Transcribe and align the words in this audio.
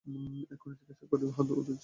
এক্ষণে 0.51 0.75
জিজ্ঞাসা 0.79 1.05
করি 1.11 1.23
কাহার 1.23 1.45
ঔদার্য 1.45 1.51
অধিক 1.53 1.67
হইল। 1.67 1.79